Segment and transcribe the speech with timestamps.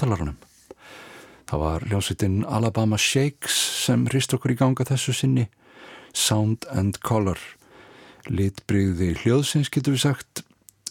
[0.00, 0.36] hátalarunum.
[1.50, 5.48] Það var hljómsveitin Alabama Shakes sem hrist okkur í ganga þessu sinni,
[6.14, 7.38] Sound and Color.
[8.30, 10.44] Litbrigði hljóðsins getur við sagt,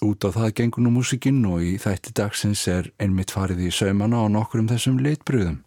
[0.04, 4.22] út á það gengur nú músikinn og í þætti dagsins er einmitt farið í saumana
[4.22, 5.62] á nokkur um þessum litbrigðum.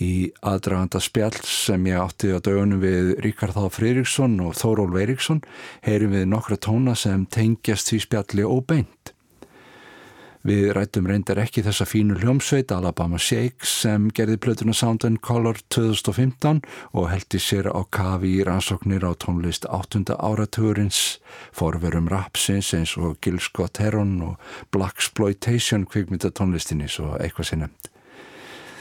[0.00, 5.42] Í aðdraganda spjall sem ég átti á dögunum við Ríkard Þá Fririksson og Þóról Veiriksson
[5.84, 9.12] heyrim við nokkra tóna sem tengjast því spjalli óbeint.
[10.40, 15.60] Við rættum reyndar ekki þessa fínu hljómsveit Alabama Shakes sem gerði plötuna Sound and Color
[15.68, 16.62] 2015
[16.96, 20.16] og heldi sér á kafi í rannsóknir á tónlist 8.
[20.16, 21.20] áratugurins,
[21.52, 27.92] forverum rapsins eins og Gil Scott Heron og Blaxploitation kvikmyndatónlistinni svo eitthvað sé nefnd.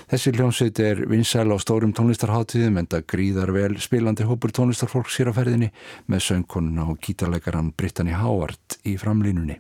[0.10, 5.36] Þessi hljómsveit er vinsæl á stórum tónlistarháttíðum en það gríðar vel spilandi hópur tónlistarfólks hér
[5.36, 5.74] á ferðinni
[6.08, 9.60] með söngkonuna og gítarleikaran Brittany Howard í framlínunni.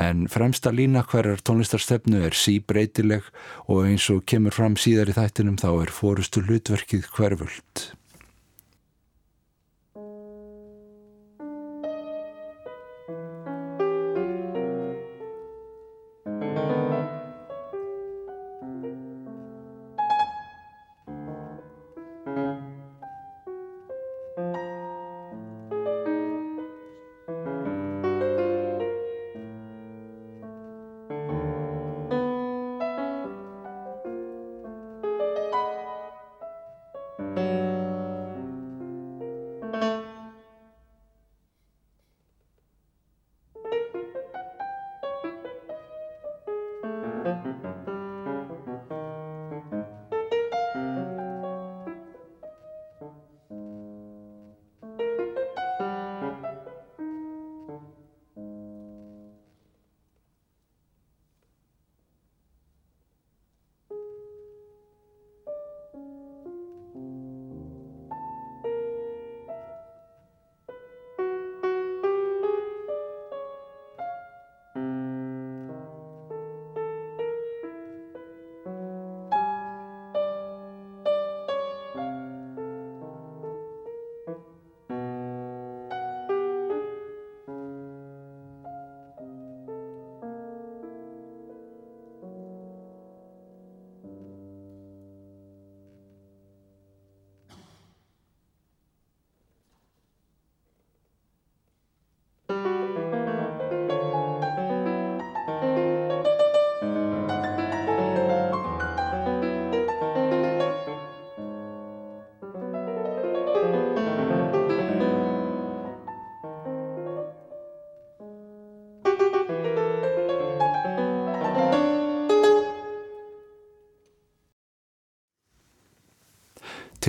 [0.00, 3.26] En fremsta lína hverjar tónlistarstefnu er síbreytileg
[3.68, 7.90] og eins og kemur fram síðar í þættinum þá er fórustu hlutverkið hverfult.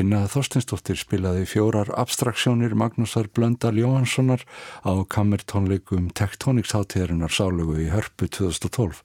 [0.01, 4.41] Tinna Þorstinsdóttir spilaði fjórar abstraksjónir Magnúsar Blöndal Jóhanssonar
[4.81, 9.03] á kammertónleikum Tektonikshátíðarinnar sálugu í Hörpu 2012.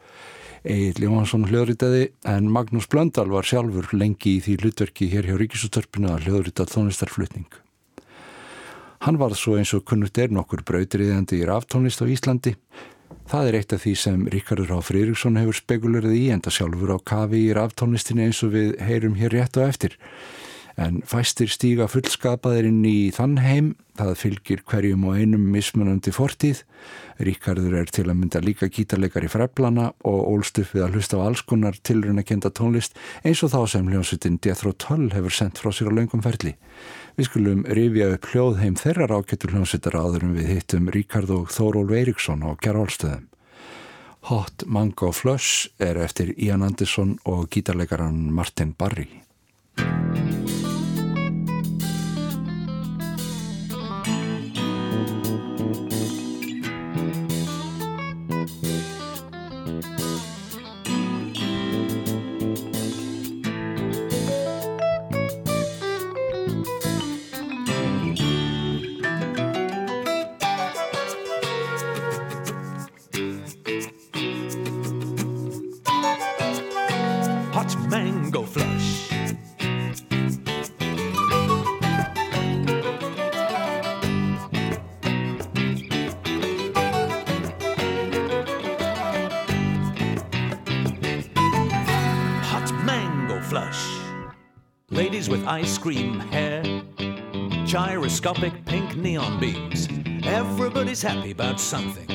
[0.64, 6.14] Egil Jóhansson hljóðritaði en Magnús Blöndal var sjálfur lengi í því hlutverki hér hjá Ríkisútörpinu
[6.14, 7.52] að hljóðrita tónlistarflutning.
[9.04, 12.54] Hann varð svo eins og kunnut er nokkur brautriðandi í raftónlist á Íslandi.
[13.28, 14.80] Það er eitt af því sem Ríkardur H.
[14.88, 19.36] Frýriksson hefur spekulerið í enda sjálfur á kafi í raftónlistinni eins og við heyrum hér
[19.36, 20.00] rétt og eftir
[20.76, 26.62] en fæstir stíga fullskapaðir inn í þann heim, það fylgir hverjum og einum mismunandi fortíð.
[27.16, 31.20] Ríkardur er til að mynda líka gítarleikar í freblana og ólst upp við að hlusta
[31.20, 35.62] á allskonar tilruna kenda tónlist eins og þá sem hljómsveitin Death Row 12 hefur sendt
[35.62, 36.56] frá sér á laungum ferli.
[37.16, 41.88] Við skulum rifja upp hljóðheim þeirra rákettur hljómsveitar áður en við hittum Ríkard og Þóról
[41.88, 43.30] Veiriksson á Gerálstöðum.
[44.26, 49.06] Hot Mango Flush er eftir Ian Anderson og gítarleikaran Martin Barry.
[101.66, 102.06] something.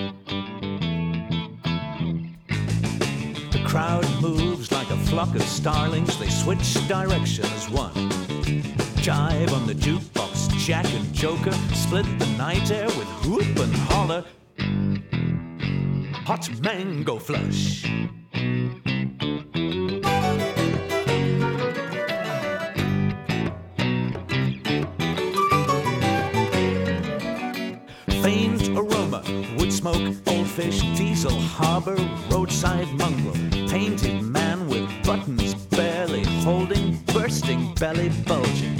[3.52, 7.92] The crowd moves like a flock of starlings, they switch direction as one.
[9.04, 12.31] Jive on the jukebox, Jack and Joker split the
[30.70, 31.98] diesel, harbor,
[32.30, 33.34] roadside mongrel,
[33.68, 38.71] painted man with buttons barely holding, bursting belly bulging.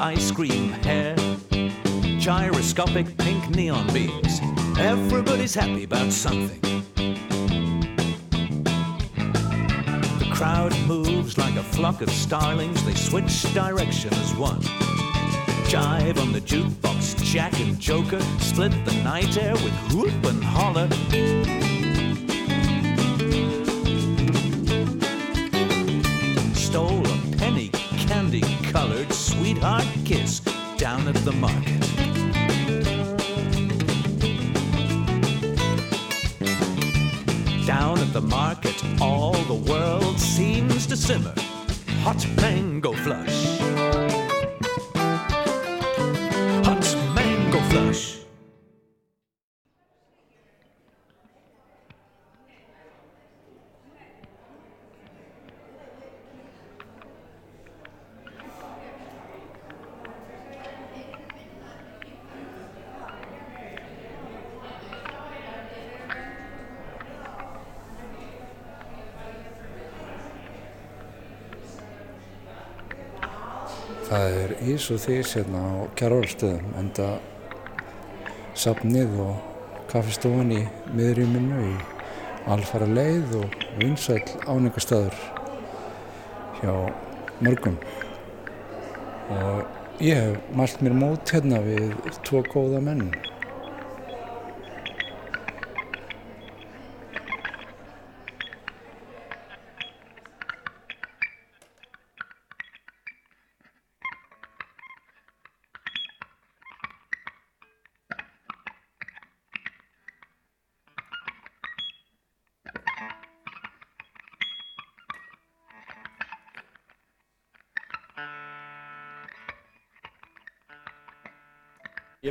[0.00, 1.14] Ice cream hair,
[2.18, 4.40] gyroscopic pink neon beams.
[4.78, 6.60] Everybody's happy about something.
[10.18, 14.62] The crowd moves like a flock of starlings, they switch direction as one.
[15.68, 20.88] Jive on the jukebox, Jack and Joker split the night air with whoop and holler.
[29.12, 30.40] Sweetheart kiss
[30.76, 31.80] down at the market.
[37.66, 41.34] Down at the market, all the world seems to simmer.
[42.02, 43.49] Hot mango flush.
[74.80, 77.06] Ís og þís hérna á kjárvalstöðum enda
[78.56, 80.60] safnið og kaffestofan í
[80.96, 81.74] miðrýminu í
[82.48, 85.18] alfara leið og vinsæl áningastæður
[86.62, 86.72] hjá
[87.44, 87.76] mörgum.
[89.36, 91.92] Og ég hef mælt mér mót hérna við
[92.24, 93.10] tvo góða menn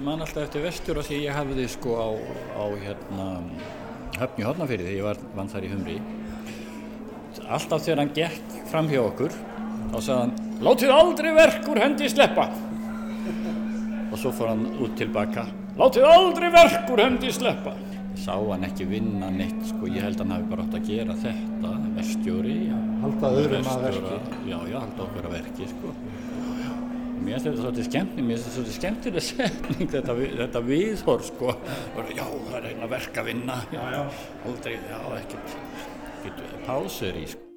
[0.10, 2.10] man alltaf eftir vestur og því ég hafði sko á,
[2.58, 3.26] á hérna,
[4.18, 5.98] höfn í Hortnafyrði þegar ég var, vann þar í Humri.
[7.46, 9.36] Alltaf þegar hann gekk fram hjá okkur,
[9.92, 10.34] þá sagði hann,
[10.66, 12.48] látið aldrei verk úr hendi sleppa.
[14.10, 15.46] Og svo fór hann út tilbaka,
[15.78, 17.76] látið aldrei verk úr hendi sleppa.
[18.20, 21.20] Sá hann ekki vinna neitt, sko, ég held að hann hafi bara átt að gera
[21.22, 22.58] þetta, verstjóri.
[23.06, 24.18] Halda öðrum að verki.
[24.50, 25.94] Já, já, halda okkur að verki, sko.
[27.20, 31.58] Mér finnst þetta svolítið skemmtileg, mér finnst þetta svolítið skemmtileg setning, þetta, þetta viðhor, sko.
[32.16, 33.60] Já, það er að verka að vinna.
[33.76, 34.02] Já, já.
[34.48, 35.60] Aldrei, já, ekkert,
[36.24, 37.49] ekkert pásur í, sko.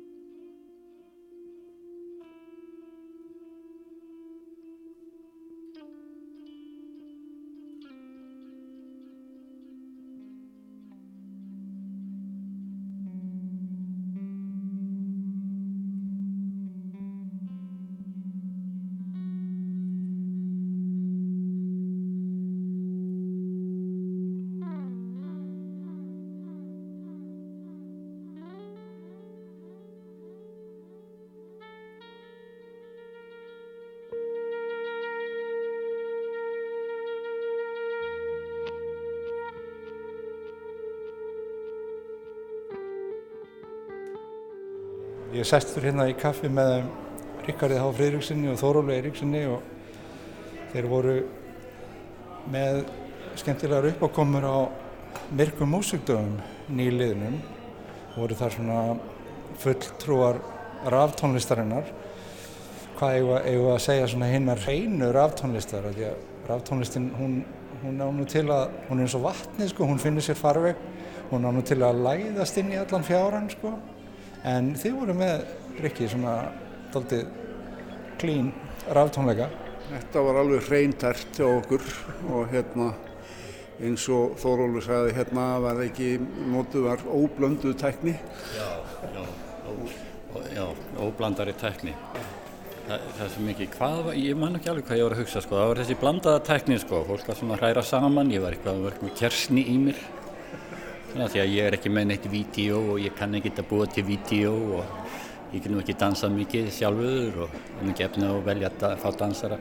[45.42, 46.84] Ég sestur hérna í kaffi með
[47.42, 49.62] Ríkarið Há Friðrikssoni og Þóróli Eiríkssoni og
[50.70, 51.14] þeir voru
[52.52, 52.76] með
[53.40, 54.58] skemmtilegar uppákomur á
[55.34, 56.36] myrkum músikdöfum
[56.70, 57.40] nýliðnum
[58.14, 58.76] voru þar svona
[59.64, 60.38] fulltrúar
[60.94, 61.90] ráftónlistarinnar
[63.00, 67.34] hvað eigum við eigum við að segja svona hinnar hreinu ráftónlistar því að ráftónlistin hún,
[67.80, 70.78] hún á nú til að hún er eins og vatni sko, hún finnir sér farveg.
[71.32, 73.72] Hún á nú til að læðast inn í allan fjáran sko
[74.48, 75.46] en þið voru með
[75.82, 76.36] Rikki svona
[76.92, 77.26] doldið
[78.20, 78.52] klín
[78.92, 79.48] ráftónleika
[79.92, 81.82] Þetta var alveg hreintært hjá okkur
[82.32, 82.92] og hérna
[83.82, 86.14] eins og Þórólu sagði hérna var ekki
[86.52, 88.14] nótuð var óblönduð tækni.
[88.56, 88.68] Já,
[89.12, 89.24] já,
[89.66, 90.64] ó, já,
[91.02, 91.92] óblandari tekni.
[92.86, 95.22] Þa, það er svo mikið, hvað var, ég man ekki alveg hvað ég var að
[95.22, 98.42] hugsa sko, það var þessi blandaða tekni sko, fólk var svona að hræra saman, ég
[98.42, 100.00] var eitthvað, það var eitthvað kersni í mér.
[101.12, 104.04] Því að ég er ekki með neitt vídeo og ég kann ekki þetta búa til
[104.06, 108.94] vídeo og ég nú ekki dansað mikið sjálfur og nú ekki efnið að velja að
[109.02, 109.58] fá dansara.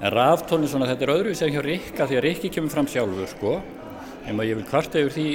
[0.00, 3.30] En ráftónli svona, þetta er öðruvísi en hjá Rikka því að Rikki kemur fram sjálfur
[3.30, 3.54] sko.
[4.28, 5.28] En ég vil kvarta yfir því,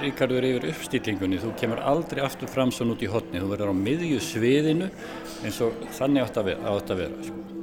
[0.00, 3.82] Ríkardur, yfir uppstillingunni, þú kemur aldrei aftur fram svona út í hotni, þú verður á
[3.84, 4.90] miðju sviðinu
[5.44, 7.59] eins og þannig átt að vera, átt að vera sko.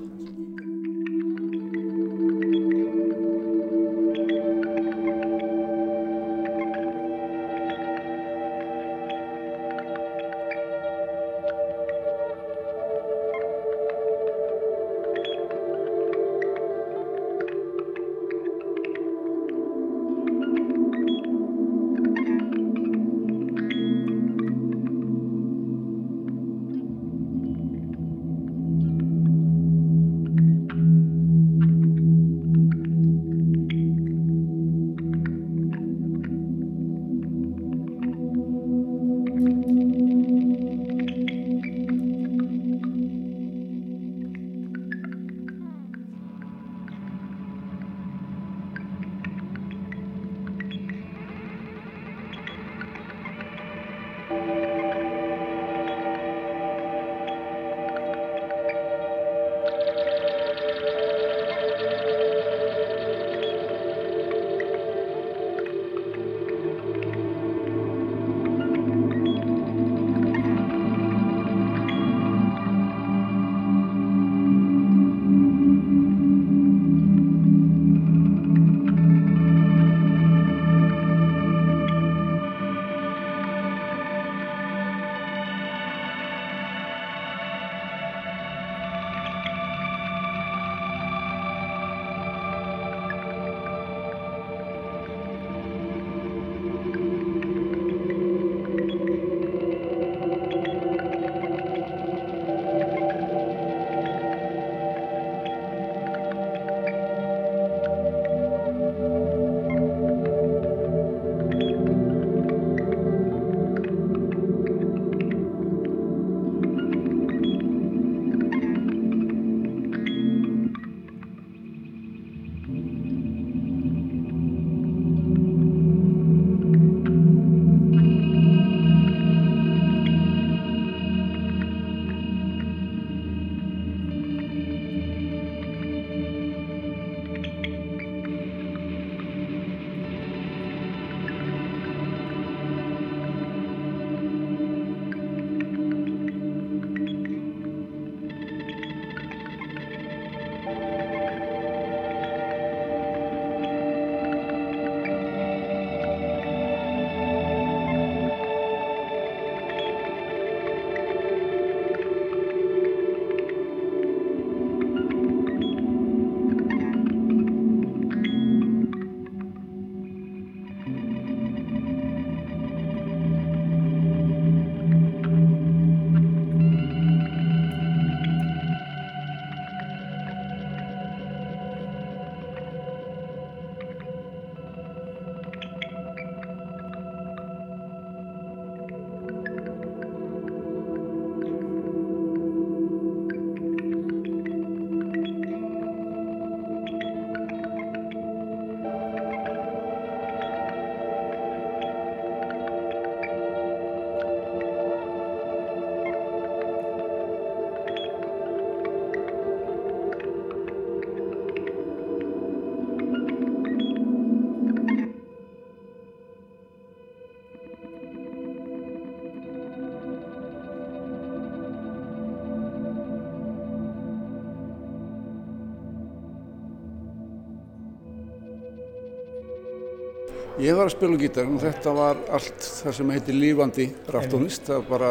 [230.67, 234.65] Ég var að spila gítar og þetta var allt það sem heitir lífandi raftónist.
[234.67, 235.09] Það bara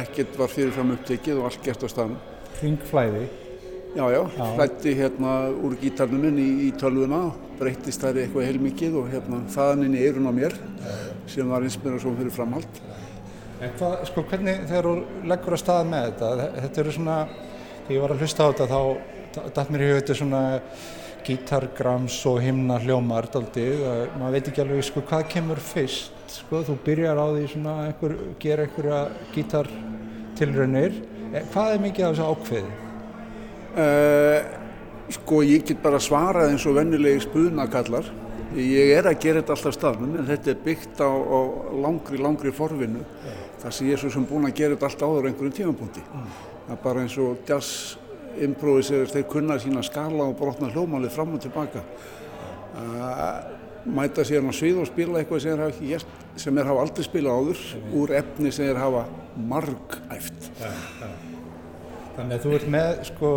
[0.00, 2.20] ekkert var fyrirfram upptekið og allt gert á staðnum.
[2.62, 3.24] Ringflæði.
[3.92, 4.44] Já, já, Já.
[4.56, 7.18] hlætti hérna úr gítarnum minn í, í tölvuna,
[7.58, 10.54] breyttist þær eitthvað heilmikið og hérna þaðan inn í eirun á mér
[11.28, 12.80] sem var inspirasjón fyrir framhald.
[13.62, 14.94] En hvað, sko, hvernig þegar þú
[15.28, 17.18] leggur að stað með þetta, þe- þetta eru svona,
[17.84, 18.80] þegar ég var að hlusta á þetta þá
[19.60, 20.42] datt mér í hug þetta svona
[21.26, 26.62] gítargrams og himna hljómar daldið, að maður veit ekki alveg sko hvað kemur fyrst, sko,
[26.66, 29.00] þú byrjar á því svona einhver, gera einhverja
[29.34, 31.00] gítartilraunir,
[31.32, 32.72] Eh, hvað er mikið af þessu ákveði?
[33.72, 34.50] Uh,
[35.16, 38.10] sko ég get bara svarað eins og vennilegi spunakallar.
[38.52, 41.40] Ég er að gera þetta alltaf stafnum en þetta er byggt á, á
[41.80, 43.06] langri, langri forvinnu.
[43.62, 46.04] Það sem ég er svo sem búin að gera þetta alltaf áður á einhverjum tímapunkti.
[46.12, 47.70] Það er bara eins og jazz
[48.46, 51.82] improviserur, þeir kunna sína skala og brotna hljómalið fram og tilbaka.
[53.82, 56.84] Mæta sér á svið og spila eitthvað sem þeir hafa ekki gert, sem þeir hafa
[56.86, 57.62] aldrei spilað áður,
[57.98, 59.04] úr efni sem þeir hafa
[59.52, 60.50] margæft.
[62.12, 63.28] Þannig að þú ert með, sko,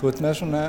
[0.00, 0.62] þú ert með svona,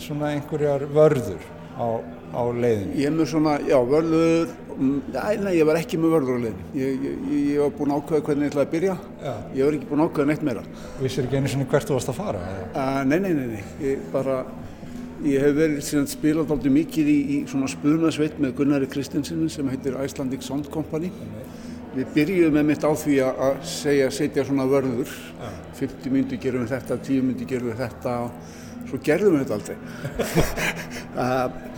[0.00, 1.86] svona einhverjar vörður á,
[2.32, 2.94] á leiðinu.
[3.00, 6.66] Ég er með svona, já, vörður, nei, nei, ég var ekki með vörður á leiðinni.
[6.78, 8.96] Ég, ég, ég var búinn að ákveða hvernig ég ætlaði að byrja.
[9.22, 9.32] Já.
[9.56, 10.64] Ég var ekki búinn að ákveða neitt meira.
[11.00, 12.42] Vissir ekki einu svona hvert þú varst að fara?
[12.72, 14.36] Uh, nei, nei, nei, nei, ég bara,
[15.26, 19.98] ég hef verið spilað aldrei mikið í, í svona spunasveit með Gunnari Kristinsen sem heitir
[20.02, 21.12] Icelandic Sound Company.
[21.92, 25.10] Við byrjuðum með mitt á því að segja, setja svona vörður.
[25.80, 29.58] 50 myndu gerum við þetta, 10 myndu gerum við þetta og svo gerðum við þetta
[29.58, 29.76] aldrei.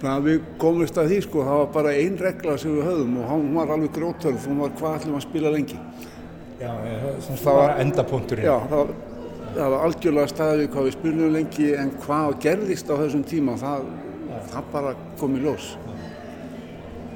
[0.00, 3.16] Þannig að við komumst að því sko, það var bara ein regla sem við höfðum
[3.20, 5.76] og hún var alveg grótörð, hún var hvað ætlum að spila lengi.
[6.60, 6.70] Já,
[7.20, 8.44] svona Það var- endapunkturinn.
[8.48, 8.94] Já, það var,
[9.58, 13.84] það var algjörlega staðið hvað við spilum lengi en hvað gerðist á þessum tíma, það,
[14.54, 15.68] það bara kom í ljós.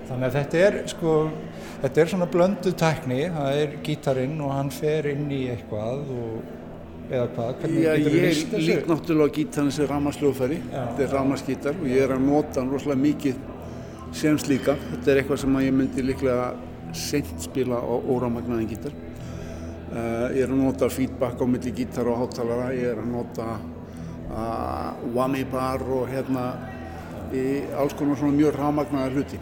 [0.09, 1.12] Þannig að þetta er sko,
[1.83, 6.42] þetta er svona blönduð tækni, það er gítarinn og hann fer inn í eitthvað og,
[7.11, 8.69] eða hvað, hvernig Já, geturðu ég lýst þessu?
[8.69, 12.71] lík náttúrulega á gítarinn sem rammarsljófæri, þetta er rammarskítar og ég er að nota hann
[12.73, 13.43] rosalega mikið
[14.14, 14.77] sem slíka.
[14.93, 16.53] Þetta er eitthvað sem ég myndi líklega
[16.95, 18.95] seint spila á óramagnaðin gítar.
[19.95, 23.49] Uh, ég er að nota feedback á milli gítar og hátalara, ég er að nota
[24.31, 26.47] uh, whammy bar og hérna
[27.35, 27.45] í
[27.79, 29.38] alls konar svona mjög ramagnaðar hluti.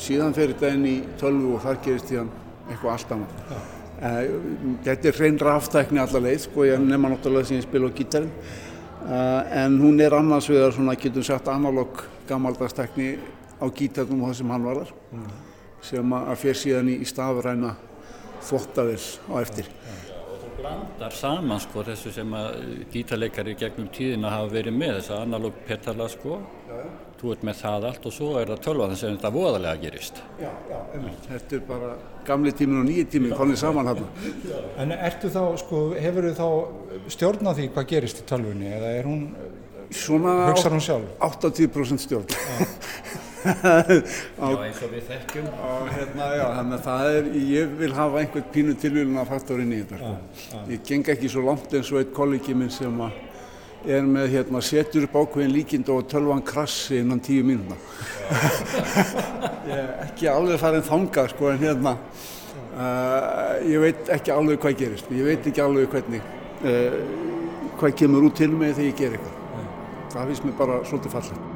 [0.00, 2.32] Síðan fer þetta inn í tölvu og þar gerist síðan
[2.66, 3.74] eitthvað allt annað.
[3.96, 7.96] Uh, þetta er hrein ráftækni allar leið, sko, ég nema náttúrulega sem ég spila á
[7.96, 8.32] gítarinn.
[9.06, 13.14] Uh, en hún er annars vegar svona, getum sagt, analog gamaldagstækni
[13.56, 14.92] á gítarnum og það sem hann varðar.
[15.86, 17.76] Sem að að fer síðan í, stafræna
[18.44, 19.70] þvottavill á eftir.
[20.56, 22.54] blandar saman sko þessu sem að
[22.92, 26.38] gítarleikari gegnum tíðina hafa verið með þessa analóg petala sko
[27.16, 30.50] þú ert með það allt og svo er það tölvan sem þetta voðalega gerist Já,
[30.70, 31.28] já, einmitt.
[31.30, 31.92] Þetta er bara
[32.26, 34.08] gamli tíminn og nýji tíminn konið saman hérna.
[34.82, 36.48] En ertu þá, sko, hefur þá
[37.14, 39.28] stjórn á því hvað gerist í tölvunni eða er hún,
[39.94, 41.10] Svona hugsar hún sjálf?
[41.22, 42.26] 80% stjórn.
[43.46, 48.22] Já eins og við þekkjum Og hérna, já, þannig að það er, ég vil hafa
[48.22, 50.10] einhvern pínu tilvíluna faktor inn í þetta.
[50.40, 50.64] Sko.
[50.72, 53.20] Ég geng ekki svo langt eins og eitt kollegi minn sem að
[53.84, 57.44] er með, hérna, setur upp ákveðin líkind og tölvan krassi innan tíu
[59.76, 61.96] er ekki alveg farin þangað, sko, en hérna,
[62.74, 65.10] uh, ég veit ekki alveg hvað gerist.
[65.14, 66.24] Ég veit ekki alveg hvernig,
[66.62, 66.96] uh,
[67.76, 69.68] hvað kemur út til mig þegar ég ger eitthvað.
[70.14, 71.55] Það finnst mér bara svolítið fallið.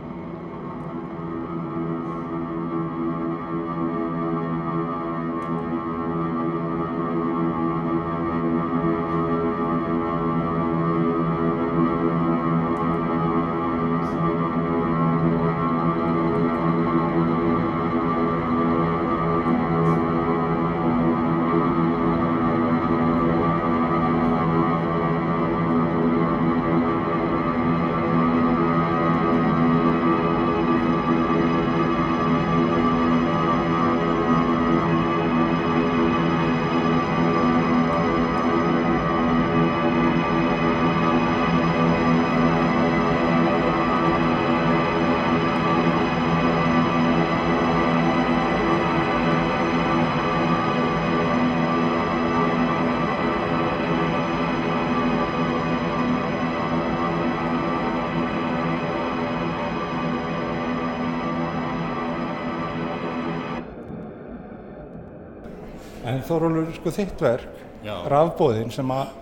[66.11, 67.95] En Þórólur, sko, þitt verk, Já.
[68.11, 69.13] rafbóðin sem að,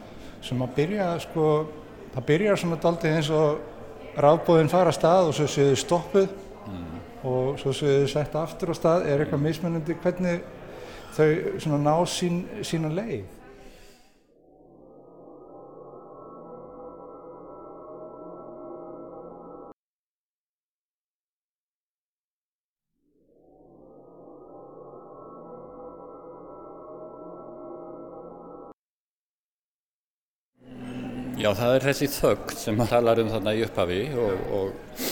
[0.42, 1.48] sem að byrja, sko,
[2.14, 6.28] það byrjar svona daldið eins og rafbóðin fara að stað og svo séu þau stoppuð
[7.28, 10.42] og svo séu þið sett aftur á stað, er eitthvað mismunandi hvernig
[11.16, 13.37] þau svona ná sín, sína leið?
[31.38, 35.02] Já, það er þessi þögn sem talar um þarna í upphafi og, og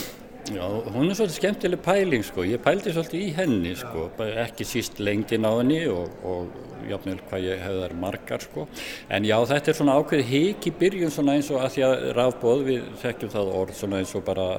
[0.51, 4.09] já, hún er svolítið skemmtileg pæling sko, ég pældi svolítið í henni sko,
[4.43, 8.67] ekki síst lengdin á henni og, og jáfnveil hvað ég hefði þær margar sko,
[9.07, 12.05] en já þetta er svona ákveði hík í byrjun svona eins og að því að
[12.19, 14.51] rafbóð við þekkjum það orð svona eins og bara,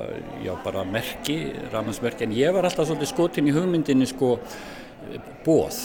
[0.48, 4.38] já bara merki, rafmansmerki, en ég var alltaf svolítið skotin í hugmyndinni sko
[5.44, 5.84] bóð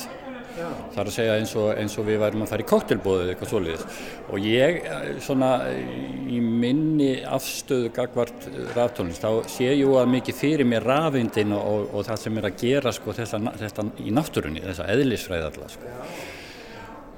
[0.54, 3.52] Það er að segja eins og, eins og við værum að fara í kóttelbóðið eitthvað
[3.52, 4.02] svoleiðis.
[4.30, 4.78] Og ég
[5.26, 11.90] svona í minni afstöðu gagvart ráftónlist þá sé ég að mikið fyrir mér rafindin og,
[11.90, 15.98] og það sem er að gera sko þetta í náttúrunni, þessa eðlisfræði alltaf sko.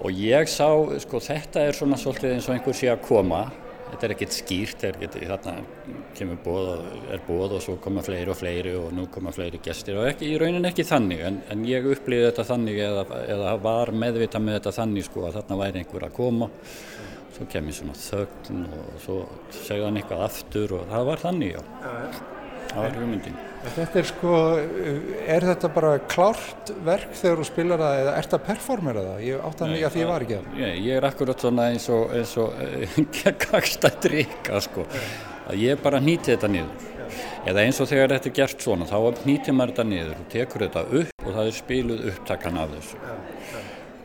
[0.05, 0.69] Og ég sá
[1.03, 3.45] sko þetta er svona svolítið eins og einhver sé að koma
[3.91, 5.53] þetta er ekkert skýrt, er ekkert, þarna
[6.17, 9.61] kemur bóð og er bóð og svo koma fleiri og fleiri og nú koma fleiri
[9.63, 13.55] gestir og ekki, í raunin ekki þannig en, en ég upplýði þetta þannig eða, eða
[13.63, 16.51] var meðvita með þetta þannig sko að þarna væri einhver að koma.
[17.35, 19.17] Svo kemur svona þögn og svo
[19.51, 21.61] segja hann eitthvað aftur og það var þannig já,
[22.75, 23.37] það var hugmyndin.
[23.65, 24.31] Þetta er sko,
[25.35, 29.21] er þetta bara klárt verk þegar þú spilar það eða ert það að performera það?
[29.25, 30.59] Ég átti að mikið að því ég var ekki það.
[30.61, 34.85] Ég, ég er akkurat svona eins og, eins og gagst að drika sko,
[35.49, 36.91] að ég bara nýti þetta niður.
[37.45, 40.65] Eða eins og þegar þetta er gert svona, þá nýtir maður þetta niður og tekur
[40.65, 43.01] þetta upp og það er spiluð upptakan af þessu.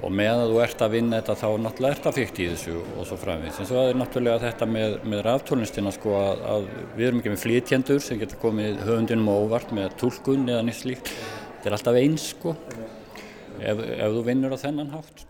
[0.01, 3.09] Og meðan þú ert að vinna þetta þá náttúrulega ert að fyrkt í þessu og
[3.09, 3.59] svo framvegis.
[3.61, 7.43] En svo er náttúrulega þetta með, með ráftólnistina sko að, að við erum ekki með
[7.45, 11.13] flytjendur sem getur komið höfundinum óvart með tólkun eða nýtt slíkt.
[11.59, 12.57] Þetta er alltaf eins sko
[13.61, 15.30] ef, ef þú vinnur á þennan hátt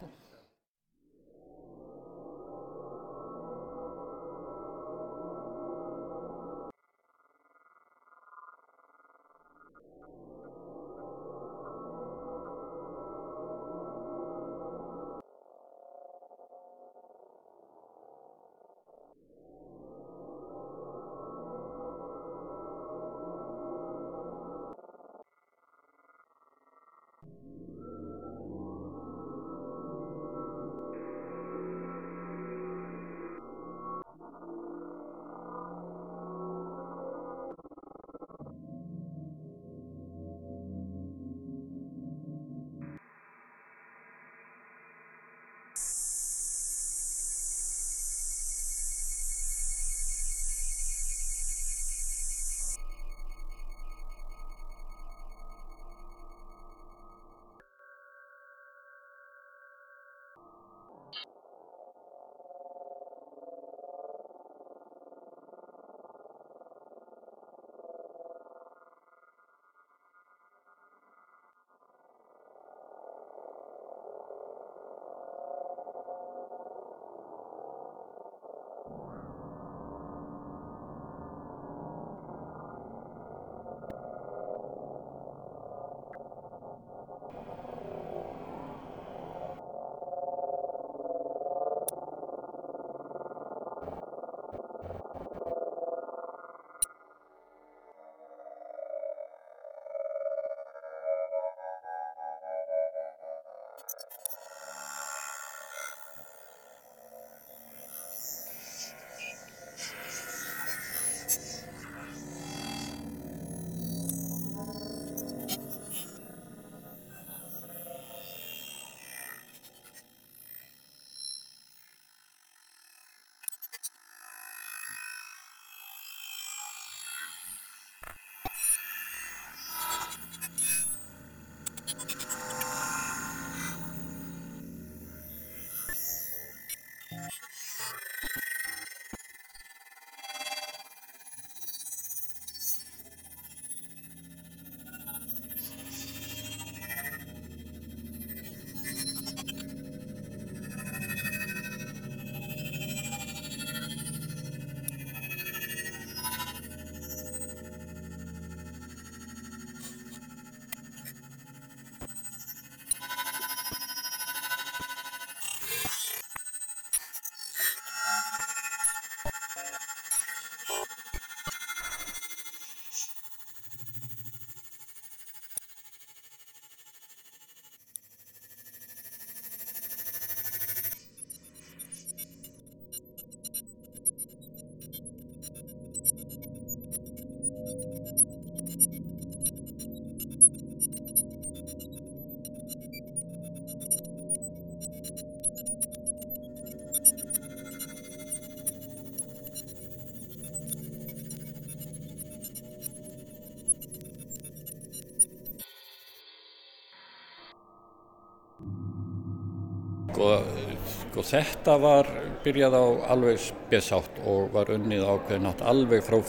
[210.20, 211.00] Sko.
[211.10, 212.08] Sko, þetta var
[212.44, 216.20] byrjað á alveg spessátt og var unnið ákveðin átt alveg frá,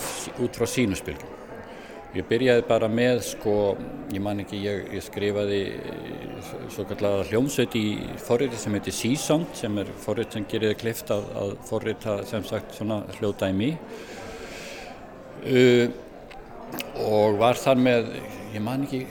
[0.41, 1.37] út frá sínuspilgum.
[2.11, 3.53] Ég byrjaði bara með sko,
[4.11, 5.61] ég man ekki, ég, ég skrifaði
[6.73, 7.85] svo kallega hljómsveit í
[8.19, 12.75] forriti sem heitir Seasound sem er forrit sem gerir klift að, að forrita sem sagt
[12.75, 13.69] svona hljóðdæmi
[15.45, 15.85] uh,
[17.05, 18.11] og var þar með,
[18.57, 19.05] ég man ekki,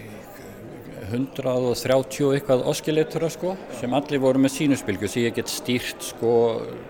[1.11, 6.33] 130 eitthvað oskileitura sko sem allir voru með sínuspilgu sem ég get stýrt sko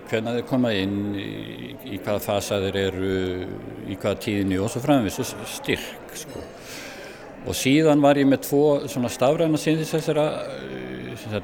[0.09, 3.13] hvernig þeir koma inn, í, í hvaða fasa þeir eru,
[3.89, 6.43] í hvaða tíðinu og svo framvegis og styrk sko.
[7.41, 10.27] Og síðan var ég með tvo svona stafræna synthesizera,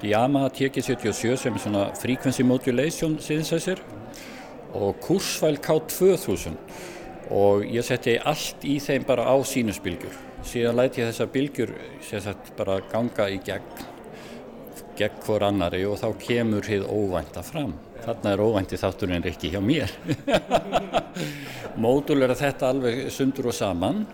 [0.05, 3.81] Yamaha TG77 sem er svona frequency modulation synthesizer
[4.77, 6.57] og Kurzweil K2000
[7.33, 11.75] og ég setti allt í þeim bara á sínuspilgjur síðan læti ég þessa bylgjur
[12.07, 13.95] sagt, bara ganga í gegn
[14.97, 17.75] gegn hvor annari og þá kemur hér óvænta fram.
[18.01, 19.91] Þarna er óvænti þátturinn ekki hjá mér.
[21.83, 24.05] Módul er að þetta alveg sundur og saman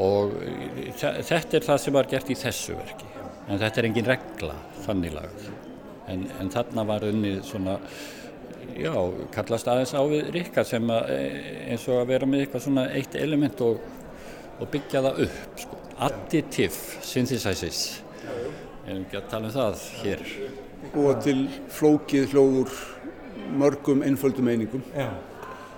[0.00, 0.34] og
[0.98, 3.10] þetta er það sem var gert í þessu verki.
[3.50, 4.56] En þetta er engin regla,
[4.86, 5.46] þannig lagað.
[6.10, 7.76] En, en þarna var unnið svona,
[8.78, 8.94] já,
[9.34, 11.10] kallast aðeins á við rikka sem að,
[11.70, 13.82] eins og að vera með eitthvað svona eitt element og
[14.60, 15.80] og byggja það upp sko.
[16.06, 17.80] additive synthesizes
[18.90, 20.22] en ekki að tala um það hér.
[20.98, 22.78] Og til flókið hljóður
[23.60, 24.82] mörgum einföldum einingum.
[24.94, 25.10] Já.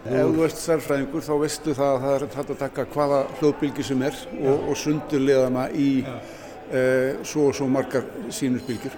[0.02, 3.84] ef þú ert særfræðingur þá veistu það að það er hægt að taka hvaða hljóðbylgi
[3.86, 6.80] sem er og, og sundurleðana í e,
[7.22, 8.96] svo og svo margar sínusbylgjur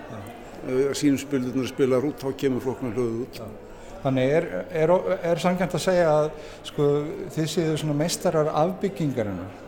[0.64, 3.42] ef sínusbylgjurnar spilar út þá kemur flokknar hljóðuð út.
[3.42, 3.74] Já.
[4.04, 4.46] Þannig er,
[4.84, 4.94] er,
[5.32, 6.30] er sangjönd að segja að
[6.70, 6.88] sko,
[7.36, 9.60] þið séu meistarar afbyggingarinnar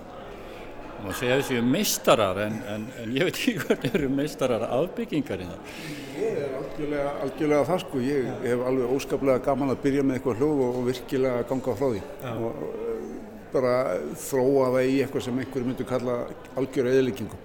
[1.05, 5.45] má segja þessi um meistarar en, en, en ég veit ekki hvernig eru meistarar afbyggingar
[5.45, 5.79] í það.
[6.17, 8.37] Ég er algjörlega, algjörlega það sko, ég ja.
[8.47, 12.03] hef alveg óskaplega gaman að byrja með eitthvað hljóð og, og virkilega ganga frá því
[12.03, 12.37] ja.
[12.37, 12.63] og
[13.57, 13.75] bara
[14.27, 16.17] þróa það í eitthvað sem einhverju myndu kalla
[16.61, 17.43] algjör eðlikingu.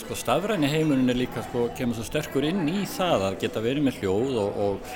[0.00, 3.86] Sko, stafræni heimurinn er líka sko, kemur svo sterkur inn í það að geta verið
[3.86, 4.92] með hljóð og, og,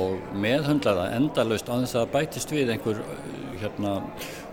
[0.00, 3.02] og meðhundla það endalust á þess að bætist við einhver
[3.60, 3.96] hérna,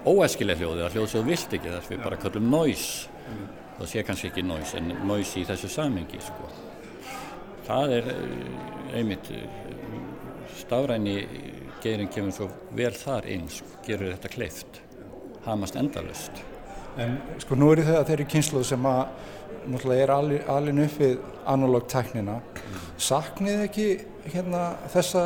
[0.08, 3.46] óæskileg hljóð eða hljóð sem vilt ekki þess að við bara kallum noise mm.
[3.78, 6.52] það sé kannski ekki noise en noise í þessu samengi sko.
[7.68, 9.48] það er eh, einmitt eh,
[10.58, 11.18] stafræni
[11.84, 14.80] geirin kemur svo vel þar inn, sko, gerur þetta kleift,
[15.46, 16.44] hamast endalust.
[16.98, 19.04] En sko nú er það þeirri kynsluð sem að
[19.68, 21.18] náttúrulega er alin, alin upp við
[21.48, 22.40] analóg teknina.
[22.98, 23.88] Saknið ekki
[24.34, 25.24] hérna þessa,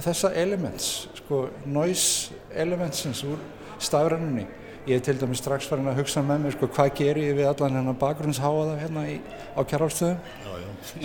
[0.00, 0.90] þessa elements,
[1.20, 3.40] sko noise elementsins úr
[3.82, 4.46] stafræninni?
[4.82, 7.46] Ég hef til dæmis strax farin að hugsa með mér sko hvað gerir ég við
[7.52, 9.20] allan hennar bakgrunnsháða þarna í,
[9.54, 10.40] á kjárhalstöðum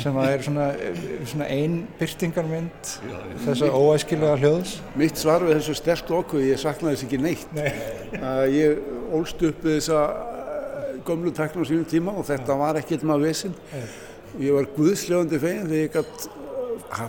[0.02, 0.66] sem að er svona,
[1.30, 2.90] svona ein byrtingarmynd
[3.44, 4.72] þessa óæskilega hljóðs.
[4.98, 7.54] Mitt svar við þessu sterkt okkur, ég saknaði þess ekki neitt.
[7.54, 7.70] Nei.
[8.56, 8.82] Ég
[9.14, 10.02] ólst upp við þessa
[11.08, 13.56] gömlu tekna á sínum tíma og þetta var ekkert maður vesinn.
[14.38, 16.28] Ég var guðsljóðandi fegin þegar ég gætt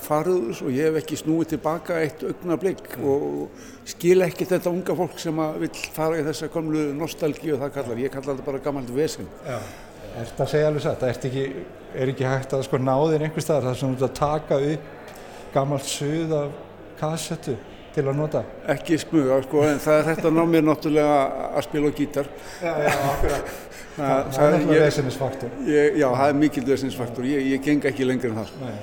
[0.05, 3.51] farið og ég hef ekki snúið tilbaka eitt augna blikk og
[3.89, 8.03] skil ekki þetta unga fólk sem vil fara í þessa komlu nostálgi og það kallar,
[8.03, 9.29] ég kallar þetta bara gammalt vesen.
[9.47, 9.59] Já.
[10.19, 11.45] Er þetta að segja alveg satt, er ekki,
[11.95, 15.13] er ekki hægt að sko náðin einhver staðar þar sem þú ert að taka upp
[15.55, 16.57] gammalt suð af
[16.99, 17.55] kassettu
[17.95, 18.43] til að nota?
[18.75, 21.17] Ekki smuga sko en það er þetta ná mér náttúrulega
[21.49, 22.31] að spila á gítar.
[22.63, 23.51] Já, já, akkurat.
[23.99, 25.55] Það, það er náttúrulega vesenisfaktor.
[25.67, 28.53] Já, það er mikil vesenisfaktor, ég, ég geng ekki lengur en það.
[28.63, 28.77] Nei.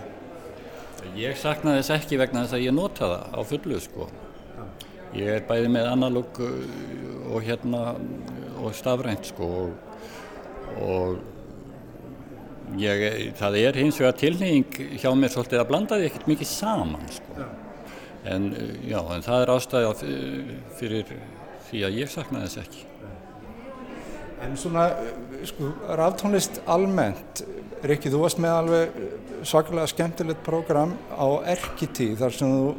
[1.15, 4.07] Ég saknaði þess ekki vegna þess að ég nota það á fullu sko.
[5.15, 6.57] Ég er bæði með analóg uh,
[7.31, 7.85] og hérna
[8.59, 9.69] og stafrænt sko og,
[10.83, 13.05] og ég,
[13.39, 17.47] það er hins vegar tilneying hjá mér svolítið að blanda því ekkert mikið saman sko.
[18.25, 20.19] En uh, já, en það er ástæði
[20.79, 21.15] fyrir
[21.69, 22.83] því að ég saknaði þess ekki.
[24.45, 24.89] En svona,
[25.47, 27.45] sko, ráftónlist almennt,
[27.85, 28.99] Rikki, þú varst með alveg
[29.45, 32.69] svakalega skemmtilegt program á Erkitíð þar sem þú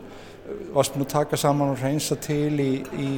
[0.75, 3.11] varst með að taka saman og reynsa til í, í,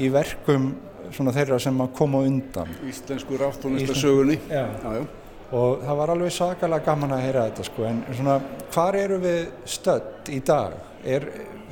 [0.00, 0.72] í verkum
[1.14, 2.70] svona þeirra sem að koma undan.
[2.86, 4.38] Íslensku ráftónlistasögunni.
[4.50, 4.66] Já.
[4.82, 5.06] Já, já.
[5.50, 8.36] Og það var alveg svakalega gaman að heyra þetta sko, en svona,
[8.70, 10.76] hvar eru við stödd í dag?
[11.02, 11.26] Er,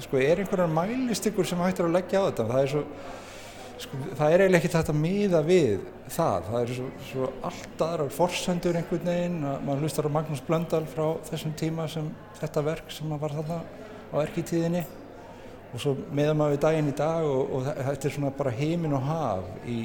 [0.04, 2.46] sko, er einhverjar mælistykur sem hættir að leggja á þetta?
[2.52, 2.84] Það er svo
[3.78, 7.84] sko, það er eiginlega ekkert hægt að miða við það, það er svo, svo allt
[7.86, 12.08] aðrar forsendur einhvern veginn að mann hlustar á Magnús Blöndal frá þessum tíma sem
[12.40, 13.60] þetta verk sem var þarna
[14.08, 14.84] á erkitíðinni
[15.68, 18.96] og svo miða maður við daginn í dag og, og þetta er svona bara heiminn
[18.96, 19.78] og haf í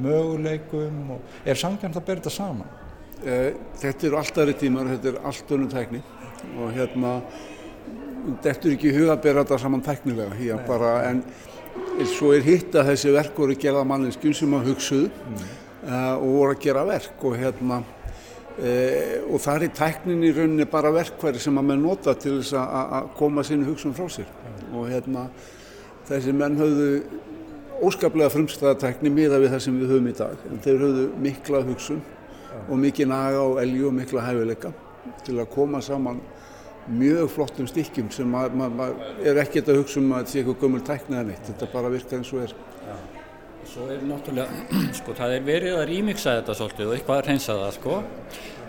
[0.00, 2.76] möguleikum og er samkvæmt að bera þetta saman?
[3.20, 6.02] Eh, þetta eru allt aðri tímar, þetta er allt önnum tækni
[6.56, 7.16] og hérna
[8.44, 11.24] er ekki huga að bera þetta saman tæknilega, bara en
[12.08, 15.40] Svo er hitt að þessi verk voru að gera manneskjum sem að hugsuðu mm.
[15.84, 19.66] uh, og voru að gera verk og hérna uh, og það er
[20.24, 24.08] í rauninni bara verkværi sem að menn nota til þess að koma sínu hugsun frá
[24.12, 24.62] sér mm.
[24.78, 25.26] og hérna
[26.08, 26.90] þessi menn höfðu
[27.84, 32.02] óskaplega frumstæðatækni miða við það sem við höfum í dag en þeir höfðu mikla hugsun
[32.66, 34.72] og mikið naga og elju og mikla hæfileika
[35.26, 36.20] til að koma saman
[36.90, 40.82] mjög flottum stykkjum sem maður er ekkert að hugsa um að þetta sé eitthvað gömul
[40.86, 42.54] tæknað neitt, þetta bara virkar eins og er.
[42.86, 42.94] Já.
[43.70, 44.62] Svo er náttúrulega,
[45.00, 47.98] sko það er verið að rýmiksa þetta svolítið og eitthvað að reynsa það sko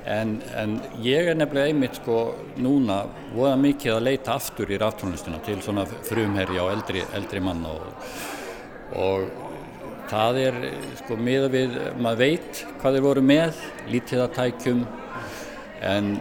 [0.05, 2.17] en, en ég er nefnilega einmitt sko
[2.61, 3.03] núna
[3.35, 8.13] voða mikið að leita aftur í ráftónlistina til svona frumherja og eldri, eldri manna og,
[8.97, 9.27] og
[10.11, 10.59] það er
[11.03, 13.61] sko miða við, maður veit hvað þeir voru með,
[13.91, 14.83] lítið að tækjum
[15.91, 16.13] en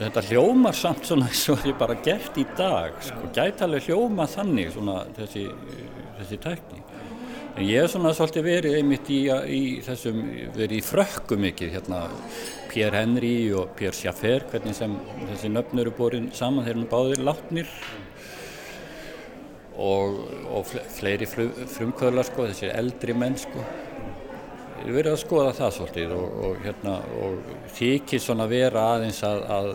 [0.00, 4.26] þetta hljómar samt svona eins og er bara gert í dag sko, gæti alveg hljóma
[4.30, 5.44] þannig svona þessi,
[6.20, 6.84] þessi tækni.
[7.50, 10.20] En ég hef svona svolítið verið einmitt í, í þessum,
[10.54, 12.04] verið í frökku mikið hérna
[12.70, 14.94] Pierre Henry og Pierre Schaffer hvernig sem
[15.26, 17.74] þessi nöfn eru borin saman þeir eru báðir látnir.
[19.80, 20.16] Og,
[20.52, 23.64] og fleiri frumkvöðlar sko, þessi eldri menn sko
[24.86, 29.70] verið að skoða það svolítið og, og, hérna, og þykir svona vera aðeins að, að,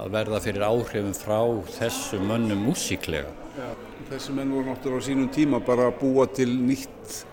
[0.00, 1.38] að verða fyrir áhrifum frá
[1.78, 3.32] þessu mönnum músíklega.
[3.58, 3.70] Ja,
[4.12, 7.24] þessi menn voru náttúrulega á sínum tíma bara að búa til nýtt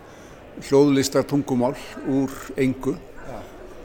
[0.68, 1.76] hljóðlistar tungumál
[2.10, 2.96] úr engu.
[3.28, 3.42] Ja.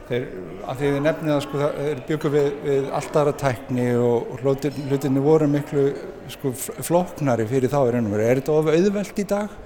[0.07, 0.25] Þeir,
[0.65, 5.23] að því þið nefnið að sko, þeir byggur við, við allt aðra tækni og, hlutinni
[5.23, 5.85] voru miklu
[6.33, 8.31] sko, flóknari fyrir þá er ennum verið.
[8.31, 9.61] Er þetta ofið auðvelt í dag?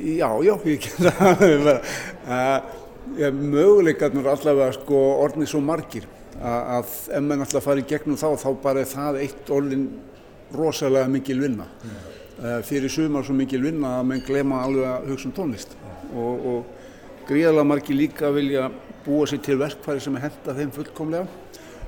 [0.00, 2.72] Já, já, ég kynna það.
[3.12, 6.06] Möguleikarnir allavega sko orðnið svo margir
[6.40, 9.84] að ef maður alltaf farið gegnum þá þá bara er það eitt orðin
[10.54, 11.66] rosalega mikil vinna.
[11.82, 12.62] Mm.
[12.66, 15.76] Fyrir sumar svo mikil vinna að mann glema alveg að hugsa um tónlist
[16.14, 18.70] og, og gríðalega margir líka vilja
[19.04, 21.26] búa sér til verkfæri sem er henda þeim fullkomlega.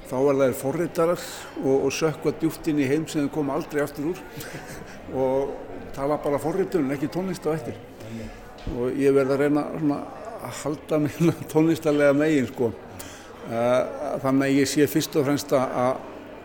[0.05, 1.27] Þá er það forreitarar
[1.63, 4.23] og, og sökva djúft inn í heim sem þeim koma aldrei aftur úr
[5.25, 5.55] og
[5.95, 7.79] var bara forritun, ekki tónlist á eftir
[8.73, 9.67] og ég verði að reyna
[10.45, 12.73] að halda mér tónlistarlega megin sko.
[13.45, 15.97] þannig að ég sé fyrst og fremst að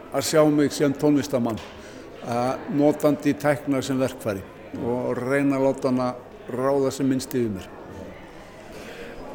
[0.09, 1.59] að sjá mig sem tónlistamann
[2.29, 4.41] að notandi tækna sem verkfæri
[4.81, 6.07] og reyna að láta hana
[6.49, 7.67] ráða sem minnst yfir mér.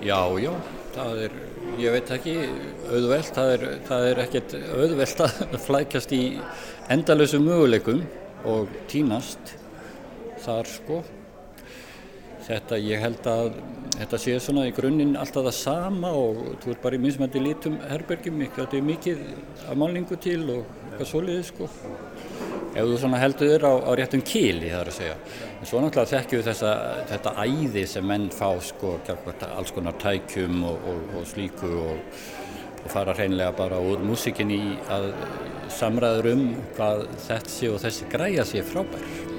[0.04, 0.50] Já, já,
[0.94, 1.36] það er,
[1.80, 2.34] ég veit ekki,
[2.90, 6.22] auðvelt, það er, það er ekkert auðvelt að flækjast í
[6.92, 8.02] endalösu möguleikum
[8.50, 9.54] og tínast
[10.44, 11.04] þar sko.
[12.44, 13.54] Þetta, ég held að
[13.94, 17.78] þetta sé svona í grunninn alltaf það sama og þú ert bara í mismætti lítum
[17.88, 19.22] herbergjum, þetta er mikið
[19.64, 21.70] af málningu til og eitthvað svoleiðið sko.
[22.74, 25.16] Ef þú svona heldur þér á, á réttum kíli það er að segja.
[25.56, 26.72] En svo náttúrulega þekkjum við þessa,
[27.12, 28.96] þetta æði sem menn fá sko,
[29.54, 32.24] alls konar tækjum og, og, og slíku og,
[32.82, 34.60] og fara hreinlega bara úr músikinni
[34.92, 35.12] að
[35.72, 39.33] samræður um hvað þessi og þessi græja sé frábær.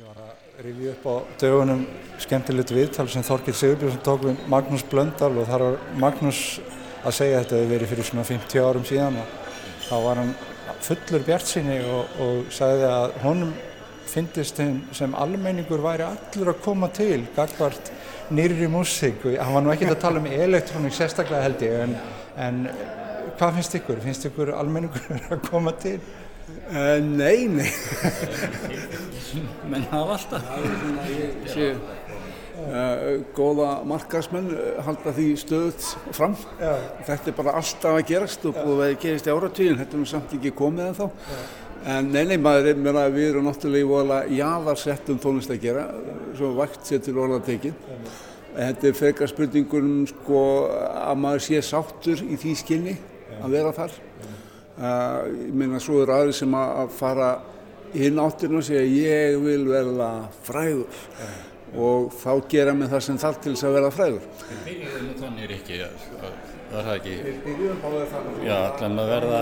[0.00, 1.80] Ég var að rifja upp á dögunum
[2.24, 6.38] skemmtilegt viðtal sem Þorkil Sigurbjörnsson tók við Magnús Blöndal og þar var Magnús
[7.04, 9.34] að segja þetta hefur verið fyrir svona 50 árum síðan og
[9.82, 10.30] þá var hann
[10.86, 13.52] fullur bjart sinni og, og sagði að honum
[14.14, 14.62] fyndist
[15.02, 17.92] sem almenningur væri allur að koma til gagvart
[18.32, 21.94] nýri músík og hann var nú ekki að tala um elektrónik sérstaklega held ég en,
[22.40, 22.64] en
[23.36, 24.00] hvað finnst ykkur?
[24.08, 25.98] Finnst ykkur almenningur að koma til?
[26.70, 27.70] Uh, nei, nei.
[29.70, 30.42] menn hafa alltaf.
[32.60, 35.86] Uh, góða markaðsmenn uh, halda því stöðut
[36.16, 36.36] fram.
[36.60, 36.74] Já.
[37.08, 40.10] Þetta er bara alltaf að gerast og búið að gerast í áratvíðin, þetta er nú
[40.10, 41.06] samt ekki komið en þá.
[41.90, 45.62] En nei, nei, maður er meira að við erum náttúrulega í vola jáðarsettum tónlist að
[45.62, 45.86] gera,
[46.36, 47.78] svo vakt sér til orða tekið.
[48.50, 52.96] Þetta er frekar spurningunum sko að maður sé sáttur í því skinni
[53.40, 53.96] að vera þar.
[53.96, 54.39] Uh,
[54.80, 57.30] ég meina svo eru aðri sem að fara
[57.92, 60.10] inn áttirinn og segja ég vil verða
[60.46, 61.36] fræður yeah.
[61.84, 64.28] og þá gera með það sem þarf til þess að verða fræður.
[65.20, 65.80] Þannig ekki,
[66.70, 67.16] það er það ekki.
[67.90, 68.28] Að.
[68.46, 69.40] Já, ætlum að verða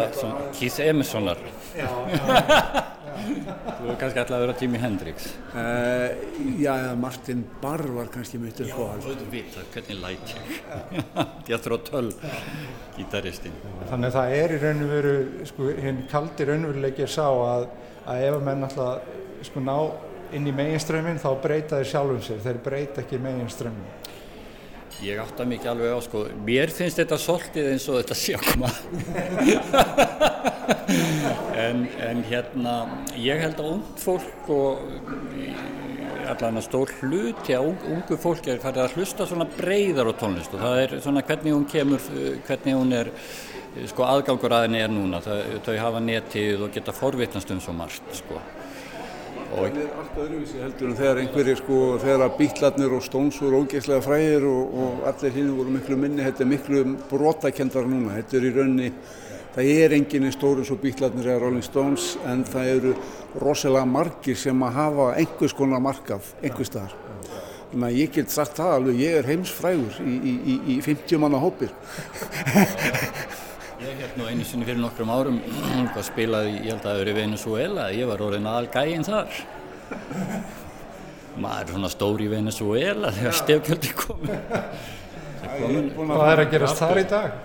[0.57, 1.43] Keith Emersonar.
[1.77, 2.87] Já, já.
[3.19, 5.29] Þú hefur kannski alltaf að vera Jimi Hendrix.
[5.53, 6.25] Uh,
[6.63, 9.07] já, Martin Barr var kannski mitt upp á allt.
[9.09, 10.51] Já, þú veit það, hvernig læt ég.
[11.53, 12.11] Jethro Tull,
[12.97, 13.57] gítaristinn.
[13.91, 15.15] Þannig að það er í raun og veru,
[15.53, 17.69] sko, hinn kaldi raunveruleiki er sá að,
[18.09, 19.17] að ef að menn alltaf
[19.49, 19.77] sko ná
[20.35, 24.08] inn í meginströmmin þá breyta þeir sjálfum sér, þeir breyta ekki meginströmmin.
[24.99, 28.71] Ég átta mikið alveg á sko, mér finnst þetta svolítið eins og þetta koma.
[31.67, 32.75] en, en hérna,
[33.15, 34.83] ég held að ung fólk og
[36.29, 40.15] allan að stór hluti að ung, ungu fólk er farið að hlusta svona breyðar á
[40.19, 42.11] tónlist og það er svona hvernig hún kemur,
[42.49, 43.13] hvernig hún er,
[43.89, 48.19] sko aðgangur aðeins er núna, það, þau hafa netið og geta forvittnast um svo margt
[48.19, 48.43] sko.
[49.49, 53.63] Og það er alltaf öðruvísi heldur en þegar einhverjir sko, þegar bílarnir og stóns voru
[53.63, 58.37] ógeðslega fræðir og, og allir hinn voru miklu minni, þetta er miklu brotakendar núna, þetta
[58.37, 58.91] er í raunni,
[59.57, 62.95] það er enginn í stóru svo bílarnir eða Rolling Stones en það eru
[63.41, 66.99] rosalega margir sem að hafa einhvers konar markað, einhvers staðar.
[67.73, 71.25] Þannig að ég get sagt það alveg, ég er heimsfrægur í, í, í, í 50
[71.25, 71.73] manna hópir.
[73.79, 75.37] Ég hef nú einu sinni fyrir nokkrum árum
[75.93, 79.37] hvað spilaði, ég held að það eru Venezuela, ég var orðin aðal gæinn þar.
[81.39, 84.41] Maður er svona stór í Venezuela þegar stefkjöldi komin.
[85.39, 87.37] Hvað er að gerast þar í dag?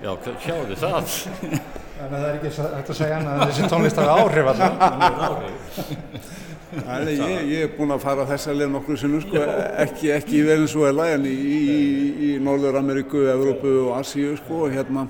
[0.00, 0.12] Já,
[0.46, 1.16] sjáðu það.
[1.40, 4.76] Þannig að það er ekki hægt að segja annað en þessi tónlist hafi áhrif alltaf.
[6.70, 9.42] Æ, ég, ég er búinn að fara þessa leið nokkur sinnum sko,
[9.82, 11.80] ekki, ekki í Venezuela en í, í,
[12.28, 15.08] í Norður Ameríku, Evrópu og Asíu sko, hérna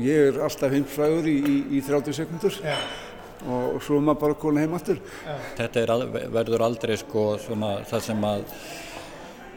[0.00, 2.78] ég er alltaf heimfræður í, í, í 30 sekundur ja.
[3.44, 5.02] og svo er maður bara komin heim aftur.
[5.26, 5.36] Ja.
[5.58, 8.46] Þetta al verður aldrei sko svona það sem að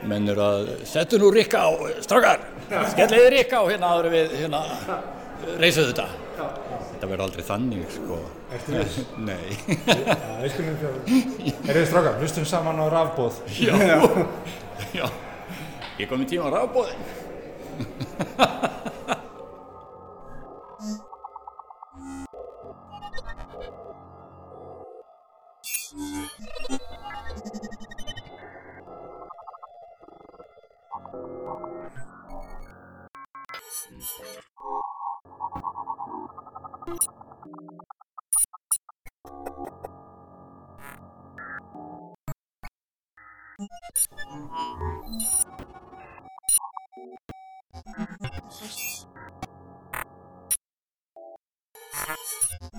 [0.06, 1.72] mennur að setja nú Rikka á,
[2.04, 2.44] strákar,
[2.94, 4.62] skelliði Rikka á hérna áður við hérna
[5.62, 6.08] reysuðu þetta.
[6.36, 6.50] Ja.
[6.96, 8.18] Þetta verður aldrei þannig sko.
[8.56, 8.96] Ertu þess?
[9.30, 9.48] Nei.
[11.66, 13.40] Er þið strákar, hlustum saman á rafbóð?
[13.60, 13.76] Já,
[14.96, 15.08] já.
[15.96, 17.00] Ég kom í tíma á rafbóðin.
[48.50, 49.08] そし
[52.72, 52.75] て。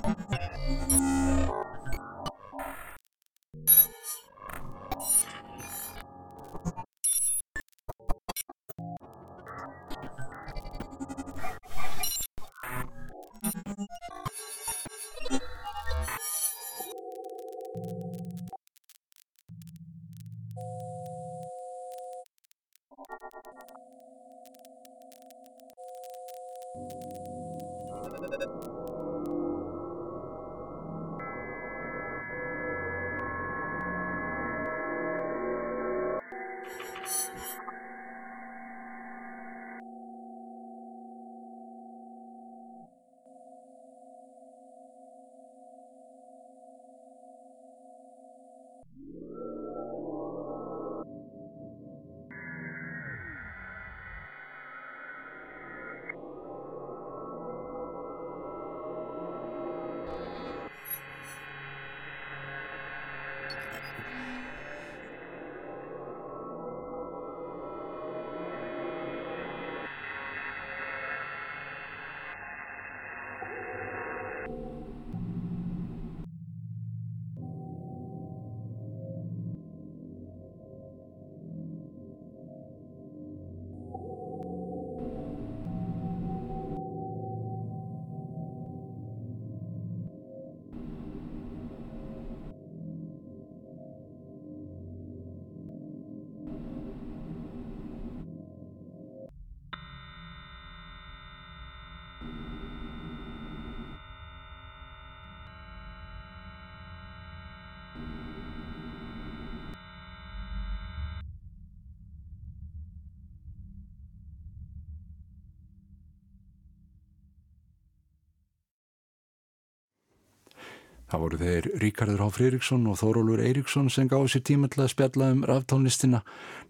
[121.17, 122.27] Það voru þeir Ríkardur H.
[122.37, 126.21] Fríriksson og Þórólur Eiríksson sem gáði sér tíma til að spjalla um raftónlistina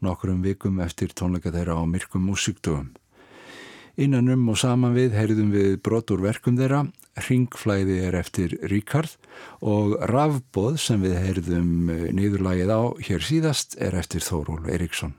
[0.07, 2.93] nokkurum vikum eftir tónleika þeirra á myrkum músíktugum.
[3.99, 6.85] Innanum og saman við heyrðum við brotur verkum þeirra,
[7.27, 9.19] Ringflæði er eftir Ríkard
[9.67, 15.19] og Rafbóð sem við heyrðum nýðurlægið á hér síðast er eftir Þóról Eiríksson.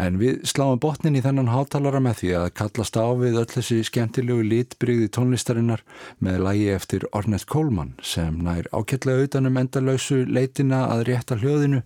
[0.00, 3.80] En við sláum botnin í þennan hátalara með því að kallast á við öll þessi
[3.84, 5.82] skemmtilegu litbrygði tónlistarinnar
[6.24, 11.82] með lægi eftir Ornette Coleman sem nær ákveðlega utanum endalausu leitina að rétta hljóðinu.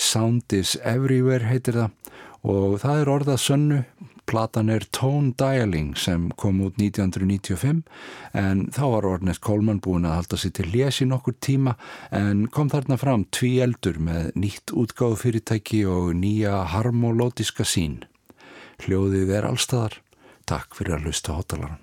[0.00, 1.90] Sound is everywhere heitir það
[2.48, 3.82] og það er orðað sönnu
[4.28, 7.82] platan er Tone Dialing sem kom út 1995
[8.38, 11.76] en þá var Ornett Coleman búin að halda sér til lesi nokkur tíma
[12.14, 18.02] en kom þarna fram tví eldur með nýtt útgáð fyrirtæki og nýja harmolótiska sín
[18.86, 20.00] hljóðið er allstaðar
[20.48, 21.80] takk fyrir að hlusta hótalaran